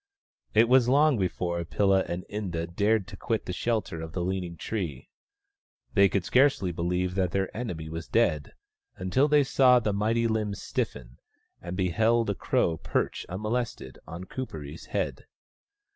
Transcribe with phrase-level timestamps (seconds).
[0.55, 4.57] It was long before Pilla and Inda dared to quit the shelter of the leaning
[4.57, 5.11] tree.
[5.93, 8.53] They could scarcely believe that their enemy was dead,
[8.95, 11.19] until they saw the mighty limbs stiffen,
[11.61, 15.27] and beheld a crow perch, unmolested, on Kuperee's head.